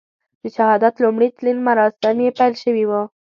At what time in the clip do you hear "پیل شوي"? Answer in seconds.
2.39-2.85